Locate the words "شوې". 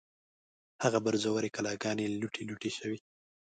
2.77-2.97